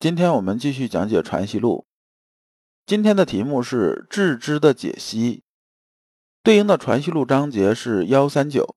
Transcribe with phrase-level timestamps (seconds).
[0.00, 1.84] 今天我们继续讲解《传习录》，
[2.86, 5.42] 今天的题目是“致知的解析”，
[6.42, 8.74] 对应的《传习录》章节是幺三九。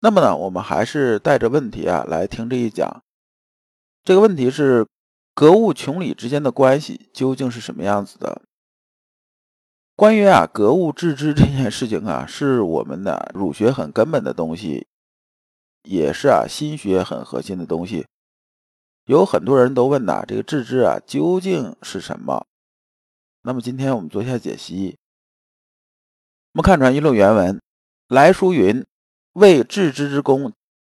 [0.00, 3.04] 那么呢，我们还是带着问题啊来听这一讲。
[4.02, 4.88] 这个问题是：
[5.32, 8.42] 格物穷理之间的关系究竟是什么样子的？
[9.94, 14.88] 关于啊格物致知这件事情啊，是我们的儒学很根本的东西，
[15.84, 18.08] 也是啊心学很核心的东西。
[19.06, 22.44] 有很多人都问呐，这个致知啊究竟是什么？
[23.42, 24.98] 那么今天我们做一下解析。
[26.52, 27.62] 我们看《传一论》原文，
[28.08, 28.84] 来书云
[29.34, 30.52] ：“为致知之功，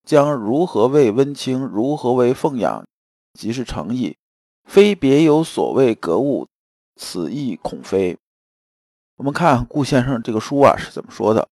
[0.05, 1.65] 将如何为温清？
[1.67, 2.87] 如何为奉养？
[3.33, 4.17] 即是诚意，
[4.65, 6.47] 非别有所谓格物，
[6.95, 8.17] 此意恐非。”
[9.17, 11.49] 我们看顾先生这个书啊是怎么说的？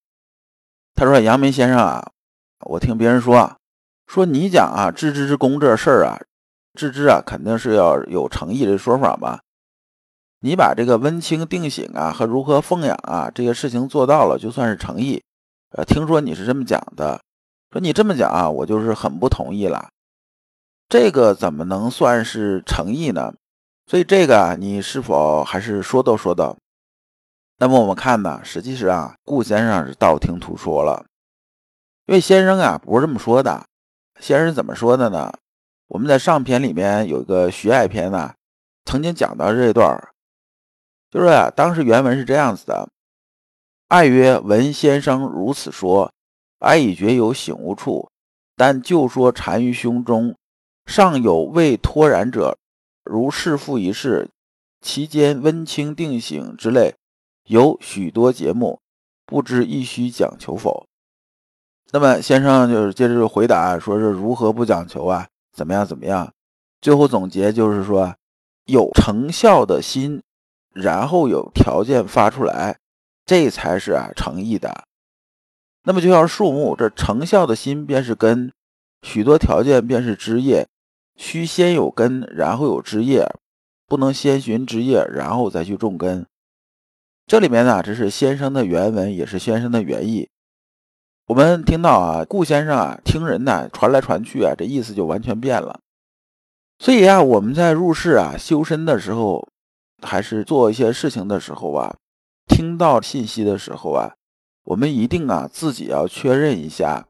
[0.95, 2.13] 他说：“阳明先生啊，
[2.61, 3.57] 我听别人说啊，
[4.07, 6.21] 说你讲啊致知之功这事儿啊。”
[6.75, 9.41] 致知啊，肯定是要有诚意的说法吧？
[10.41, 15.23] 你把这个温清定醒啊和如何奉养啊这些事情做到了，就算是诚意。
[15.71, 17.21] 呃，听说你是这么讲的，
[17.71, 19.89] 说你这么讲啊，我就是很不同意了。
[20.89, 23.33] 这个怎么能算是诚意呢？
[23.87, 26.57] 所以这个，你是否还是说道说道？
[27.59, 31.07] 那么我们看呢，实际上啊，顾先生是道听途说了，
[32.07, 33.65] 因为先生啊不是这么说的。
[34.21, 35.33] 先生怎么说的呢？
[35.95, 38.35] 我们在上篇里面有一个徐爱篇呢，
[38.85, 39.97] 曾经讲到这段，
[41.09, 42.89] 就是啊，当时原文是这样子的：
[43.87, 46.13] 爱曰：“闻先生如此说，
[46.59, 48.11] 哀已觉有醒悟处，
[48.57, 50.35] 但就说禅于胸中，
[50.85, 52.59] 尚有未脱然者，
[53.05, 54.29] 如是父一事，
[54.81, 56.97] 其间温清定省之类，
[57.45, 58.81] 有许多节目，
[59.25, 60.89] 不知亦须讲求否？”
[61.93, 65.87] 那么先生就是接着回答说：“是如何不讲求啊？”怎么样？
[65.87, 66.33] 怎么样？
[66.81, 68.15] 最后总结就是说，
[68.67, 70.21] 有成效的心，
[70.75, 72.79] 然后有条件发出来，
[73.25, 74.85] 这才是啊诚意的。
[75.85, 78.53] 那么就像树木，这成效的心便是根，
[79.03, 80.67] 许多条件便是枝叶，
[81.17, 83.27] 需先有根，然后有枝叶，
[83.87, 86.27] 不能先寻枝叶，然后再去种根。
[87.27, 90.29] 这里面呢，这是先生的原文，也是先生的原意。
[91.27, 95.81] 我们听到啊，顾先生啊，听人呢传来传去啊，这意思就完全变了。
[96.79, 99.49] 所以啊，我们在入世啊、修身的时候，
[100.03, 101.97] 还是做一些事情的时候啊，
[102.47, 104.13] 听到信息的时候啊，
[104.65, 107.07] 我们一定啊自己要确认一下。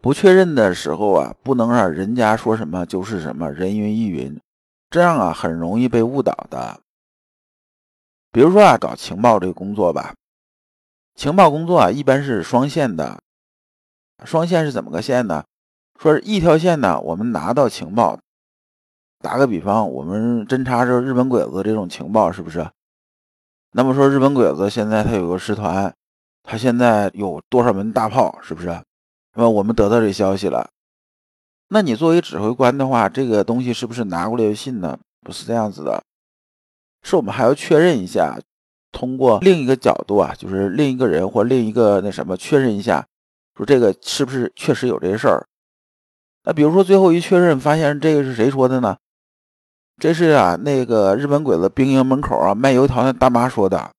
[0.00, 4.40] 不确认的时候啊，不能让人家说什么就是什么，人云亦云，
[4.88, 6.80] 这样啊很容易被误导的。
[8.30, 10.14] 比如说啊，搞情报这个工作吧。
[11.20, 13.20] 情报工作啊，一般是双线的。
[14.24, 15.44] 双线是怎么个线呢？
[15.98, 18.18] 说是一条线呢，我们拿到情报。
[19.18, 22.66] 打个比方，我们侦查这日本鬼子这种情报，是不是？
[23.72, 25.94] 那么说日本鬼子现在他有个师团，
[26.42, 28.68] 他现在有多少门大炮，是不是？
[29.34, 30.70] 那么我们得到这消息了。
[31.68, 34.98] 那你作为指挥官的话，这个东西是不是拿过来就信呢？
[35.20, 36.02] 不是这样子的，
[37.02, 38.38] 是我们还要确认一下。
[38.92, 43.06] 通过另一个角度啊，就是另一个人或另一个那什么确认一下，
[43.56, 45.46] 说这个是不是确实有这事儿？
[46.44, 48.96] 那比如说最后一确认发现这个是谁说的呢？
[49.98, 53.90] 这是啊那个日本鬼子兵营门口啊卖油条那大妈说的，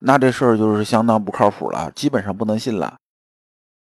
[0.00, 2.98] 那这事儿就是相当不靠谱了，基本上不能信了。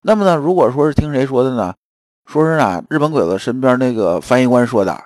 [0.01, 1.75] 那么呢，如果说是听谁说的呢？
[2.25, 5.03] 说是啊日本鬼子身边那个翻译官说的，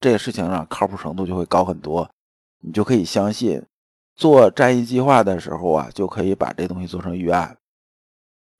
[0.00, 2.10] 这个事情啊靠谱程度就会高很多，
[2.60, 3.62] 你就可以相信。
[4.16, 7.56] 做战役计划的时候啊，就可以把这东西做成预案。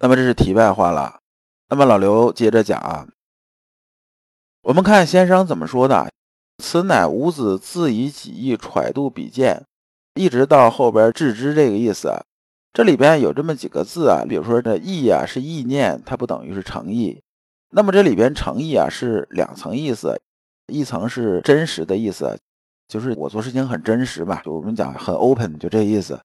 [0.01, 1.21] 那么这是题外话了。
[1.69, 3.09] 那么老刘接着讲啊，
[4.63, 6.11] 我们看先生怎么说的
[6.63, 9.65] ：“此乃吾子自以己意揣度比见，
[10.15, 12.13] 一直到后边致知这个意思。
[12.73, 17.23] 这里边有这么几个字啊，比如说这意啊是意念，它不等于是诚意。
[17.71, 20.21] 那么这里边诚意啊是两层意思，
[20.67, 22.39] 一层是真实的意思。”
[22.89, 26.21] 就是我做事情很真实吧，就我们讲很 open，就这意思。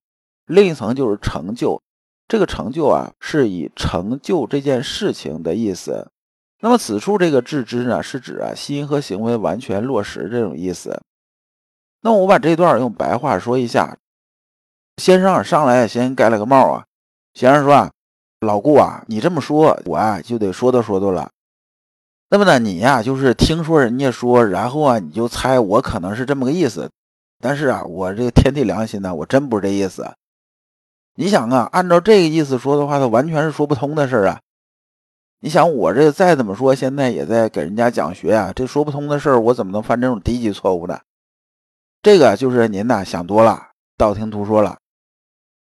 [0.45, 1.81] 另一层就是成就，
[2.27, 6.09] 这个成就啊，是以成就这件事情的意思。
[6.61, 11.01] 那么此处这个致知呢，是指啊心和行为完全落实这种意思。
[12.01, 13.97] 那我把这段用白话说一下。
[14.97, 16.85] 先生上来先盖了个帽啊，
[17.33, 17.91] 先生说啊，
[18.41, 21.31] 老顾啊，你这么说，我啊就得说道说道了。
[22.31, 26.89] 那么呢，你呀就是听说人家说，然后啊你就猜我可能是这么个意思。
[27.39, 30.13] 但是啊，我这个天地良心呢，我真不是这意思。
[31.15, 34.39] 你想啊，按照这个意思说的话，他完全是说不通的事儿啊。
[35.39, 40.99] 你想我这再怎么说，现在也在给人家讲学啊，这说不通的事儿，我怎么能犯这种低级错误呢？
[42.03, 44.77] 这个就是您呐想多了，道听途说了。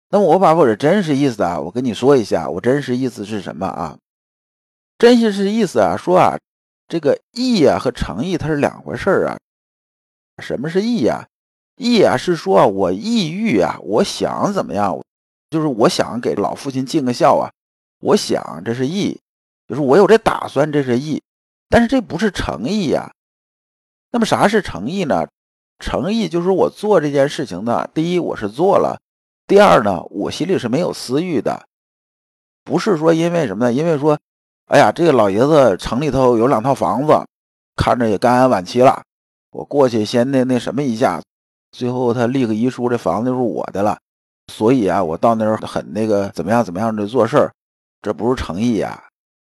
[0.09, 3.97] 那么我把我的真实意思啊，我跟你说一下，我真实意思是什么啊？
[4.99, 6.37] 真实是意思啊，说啊，
[6.91, 9.39] 这个义啊和诚意它是两回事儿啊。
[10.43, 11.25] 什么是义呀？
[11.77, 15.01] 义啊是说，我意欲啊，我想怎么样，
[15.49, 17.49] 就是我想给老父亲尽个孝啊，
[18.01, 19.17] 我想这是义，
[19.69, 21.23] 就是我有这打算，这是义。
[21.69, 23.13] 但是这不是诚意呀。
[24.11, 25.29] 那么啥是诚意呢？
[25.79, 28.99] 诚意就是我做这件事情呢，第一我是做了。
[29.47, 31.67] 第二呢，我心里是没有私欲的，
[32.65, 33.71] 不是说因为什么呢？
[33.71, 34.19] 因为说，
[34.71, 37.11] 哎呀，这个老爷子城里头有两套房子，
[37.75, 39.03] 看着也肝癌晚期了，
[39.51, 41.21] 我过去先那那什么一下，
[41.73, 43.97] 最后他立个遗书，这房子就是我的了，
[44.47, 47.51] 所以啊，我到那儿很那个怎么样怎么样的做事儿，
[48.01, 49.09] 这不是诚意呀，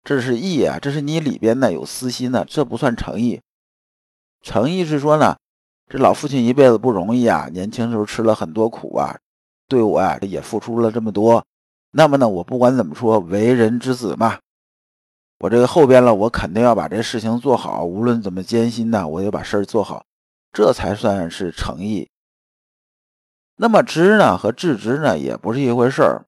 [0.05, 3.41] 这是义啊，这是你里边呢有私心呢，这不算诚意。
[4.43, 5.35] 诚意是说呢，
[5.89, 9.17] 这老父亲一辈子不容易啊，年轻时候吃了很多苦啊。
[9.67, 11.43] 对我呀，也付出了这么多，
[11.93, 14.39] 那么呢，我不管怎么说，为人之子嘛，
[15.39, 20.05] 我这个后边了，我肯定要把这事情做好，无论怎么艰辛呢，我得把事儿做好，
[20.53, 22.09] 这才算是诚意。
[23.57, 26.25] 那么知呢和致知呢也不是一回事儿，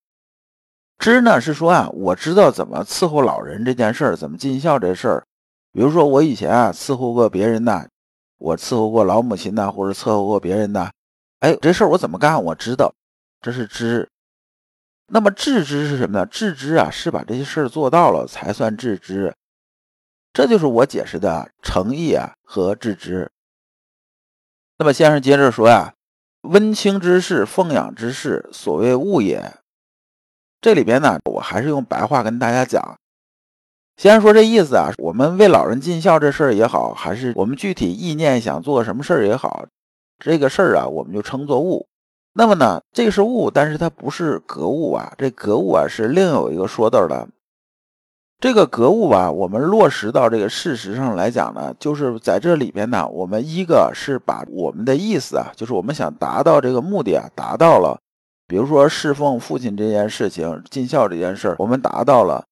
[0.99, 5.25] 知呢是说啊，我知道怎么伺候老人这件事儿，怎么尽孝这事儿，
[5.73, 7.87] 比如说我以前啊伺候过别人呐，
[8.39, 10.91] 我伺候过老母亲呐，或者伺候过别人呐，
[11.41, 12.95] 哎，这事儿我怎么干，我知道。
[13.41, 14.09] 这是知，
[15.11, 16.27] 那么致知是什么呢？
[16.27, 19.35] 致知啊，是把这些事儿做到了才算致知。
[20.33, 23.31] 这就是我解释的诚意啊和致知。
[24.77, 25.95] 那么先生接着说呀，
[26.43, 29.55] 温清之事，奉养之事，所谓物也。
[30.61, 32.99] 这里边呢，我还是用白话跟大家讲。
[33.97, 39.67] 先生说这意思啊，我们为老人尽孝这事儿也好，还是我们具体意念想做什么事儿也好，
[40.19, 41.89] 这个事儿啊，我们就称作物。
[42.33, 45.13] 那么呢，这个是物，但是它不是格物啊。
[45.19, 47.29] 这格物啊是另有一个说道的。
[48.41, 57.99] 这个格物吧，我们落实到这个事实上来讲呢，就是在这里边呢，我们一个是把我们的意思啊，就是我们想达到这个目的啊，达到了。
[58.47, 62.45] 比如说侍奉父亲这件事情，尽孝这件事儿，我们达到了。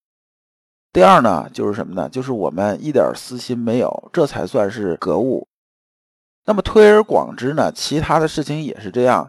[0.93, 2.09] 第二呢，就是什么呢？
[2.09, 5.47] 就是我们一点私心没有，这才算是格物。
[6.47, 9.29] 那么推而广之呢，其他的事情也是这样。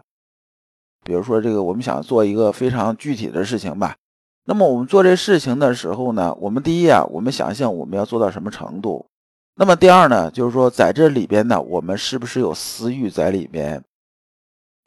[1.04, 3.96] 比如说，这个我们想做一个非常具体的事情吧。
[4.44, 9.04] 那么我们做这事情的时候呢，我们第一啊，我们想象我们要做到什么程度。
[9.56, 13.82] 那么第二呢，就是说在这里边呢，我们是不是有私欲在里边？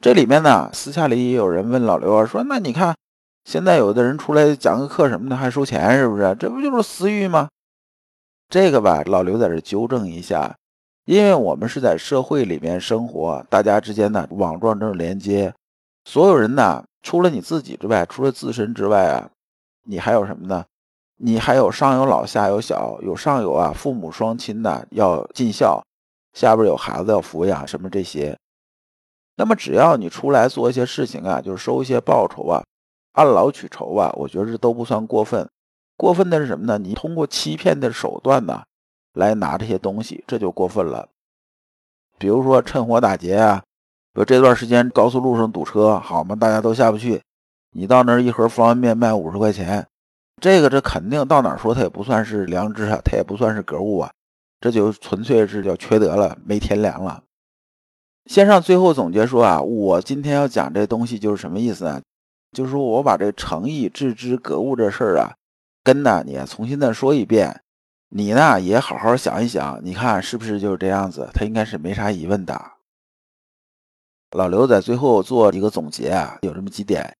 [0.00, 2.96] 这里面呢，私下里也有人问老刘啊，说那你看，
[3.44, 6.36] 现在有的人出来讲个课什么的还收钱，是不是？
[6.40, 7.48] 这不就是私欲吗？
[8.48, 10.56] 这个吧，老刘在这纠正一下，
[11.04, 15.54] 因为我们是在社会里面生活，大家之间呢网状这种连接。
[16.04, 19.30] 所有人呢，除了你自己之外，除了自身之外啊，
[19.84, 20.64] 你还有什么呢？
[21.18, 25.80] 你还有上有老下有小，有上有啊，父母双亲呢要尽孝，
[26.32, 28.36] 下边有孩子要抚养，什么这些。
[29.36, 32.64] 那么只要你出来做一些事情啊，就是收一些报酬啊，
[33.12, 35.48] 按劳取酬啊，我觉得这都不算过分。
[35.96, 36.78] 过分的是什么呢？
[36.78, 38.64] 你通过欺骗的手段呢，
[39.14, 41.08] 来拿这些东西，这就过分了。
[42.18, 43.62] 比如说趁火打劫啊。
[44.14, 47.22] 说这段时间高速路上堵车，好嘛，大家都下不去。
[47.74, 49.86] 你到那儿一盒方便面卖五十块钱，
[50.40, 54.10] 这个这肯定到哪儿说它也不算是良知啊，它也不算是格物啊，
[54.60, 57.22] 这就纯粹是叫缺德了，没天良了。
[58.26, 62.02] 先生最后总结说啊，我今天要讲这东西就是什么意思呢？
[62.52, 65.32] 就是说我把这诚意、致知、格物这事儿啊，
[65.82, 67.62] 跟呢你重新再说一遍，
[68.10, 71.30] 你呢也好好想一想，你看是不是就是这样子？
[71.32, 72.60] 他应该是没啥疑问的。
[74.32, 77.16] 老刘在最后做一个总结啊，有这么几点：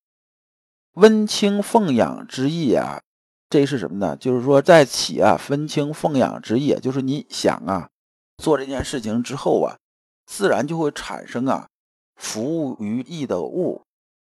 [0.95, 3.02] 温清奉养之意啊，
[3.50, 4.16] 这是什么呢？
[4.16, 7.90] 就是说在起啊，分清奉养之意，就是你想啊，
[8.38, 9.76] 做这件事情之后啊，
[10.25, 11.69] 自然就会产生啊，
[12.16, 13.83] 服务于义的物。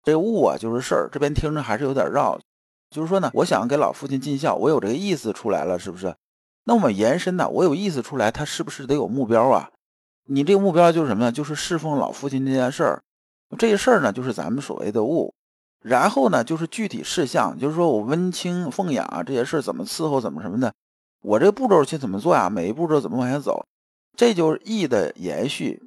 [0.04, 1.10] 这物啊，就是事儿。
[1.10, 2.38] 这边听着还是有点绕，
[2.90, 6.14] 就是说呢，我想给老父亲尽孝，我有这个意思出来了，是不是？
[6.66, 9.70] 那我们延伸呢，我有意思出来，他是不是得有目标啊？
[10.26, 11.32] 你这个目标就是什么呢？
[11.32, 13.02] 就是侍奉老父亲这件事儿。
[13.58, 15.34] 这个事儿呢，就是咱们所谓的物。
[15.82, 20.74] 然后呢，就是具体事项，就是说我温清奉养这些事儿怎么伺候，怎么什么的，
[21.22, 22.50] 我这个步骤去怎么做呀？
[22.50, 23.66] 每一步骤怎么往下走？
[24.16, 25.84] 这就是义的延续。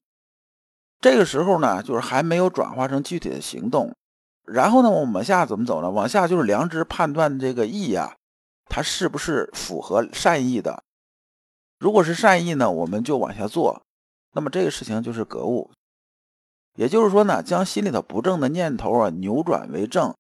[1.00, 3.94] 这个时候呢，就是还没有转化成具体的行动。
[4.44, 5.90] 然后呢，我们往下怎么走呢？
[5.90, 8.14] 往下就是良知判断这个义呀，
[8.66, 10.82] 它是不是符合善意的？
[11.78, 13.82] 如果是善意呢，我们就往下做。
[14.36, 15.70] 那么这个事情就是格物。
[16.74, 20.14] 也就是说呢，将心里头不正的念头啊扭转为正，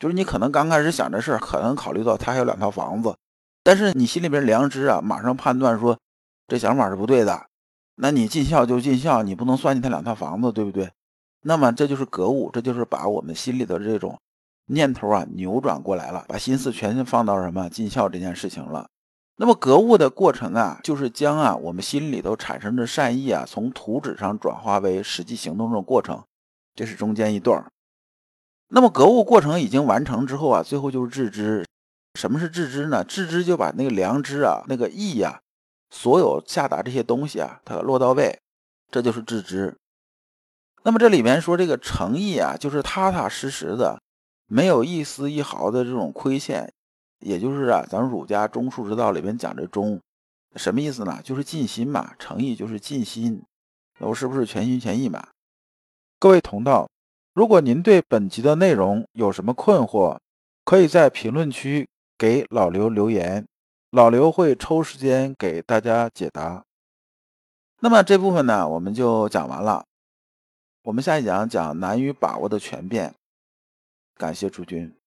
[0.00, 3.14] 就是你可能刚开始想这事儿，可能考虑到他还有两套房子，
[3.62, 5.96] 但是你心里边良知啊马上判断说
[6.48, 7.46] 这想法是不对的，
[7.94, 10.90] 那你尽孝就尽孝，你不能算计他两套房子，对不对？
[11.42, 14.18] 那么这就是格物，这就是把我们心里的这种
[14.66, 18.88] 念头啊扭转过来了，把心思全放到什么尽孝这件事情了。
[19.40, 26.22] 那么格物的过程啊，就是将啊我们心里头产生的善意啊，从图纸上转化为实际行动的过程，
[26.74, 27.64] 这是中间一段
[28.68, 31.64] 那么格物过程已经完成之后啊，最后就是致知。
[32.18, 33.02] 什么是致知呢？
[33.02, 35.40] 致知就把那个良知啊、那个义呀，
[35.88, 38.38] 所有下达这些东西啊，它落到位，
[38.90, 39.74] 这就是致知。
[40.82, 43.98] 那么这里面说这个诚意啊，就是踏踏实实的，
[44.46, 46.70] 没有一丝一毫的这种亏欠。
[47.20, 50.00] 也就是啊，咱们儒家中恕之道里边讲这忠，
[50.56, 51.20] 什么意思呢？
[51.22, 53.42] 就是尽心嘛，诚意就是尽心，
[53.98, 55.28] 那我是不是全心全意嘛？
[56.18, 56.88] 各位同道，
[57.32, 60.18] 如果您对本集的内容有什么困惑，
[60.64, 63.46] 可以在评论区给老刘留言，
[63.90, 66.64] 老刘会抽时间给大家解答。
[67.80, 69.84] 那么这部分呢，我们就讲完了，
[70.82, 73.14] 我们下一讲讲难于把握的权变。
[74.16, 74.99] 感谢诸君。